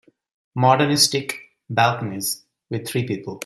[0.55, 1.39] Modernistic
[1.69, 3.39] balconies with three people.